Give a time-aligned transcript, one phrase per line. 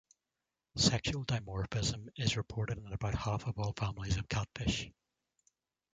[0.77, 4.89] Sexual dimorphism is reported in about half of all families of catfish.